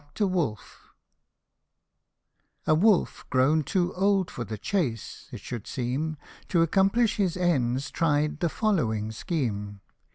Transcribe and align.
FABLE 0.15 0.55
LVIL 0.57 0.59
A 2.65 2.73
WOLF, 2.73 3.29
grown 3.29 3.61
too 3.61 3.93
old 3.93 4.31
for 4.31 4.43
the 4.43 4.57
chase, 4.57 5.29
it 5.31 5.41
should 5.41 5.67
seem, 5.67 6.17
To 6.47 6.63
accomplish 6.63 7.17
his 7.17 7.37
ends 7.37 7.91
tried 7.91 8.39
the 8.39 8.49
following 8.49 9.11
scheme. 9.11 9.79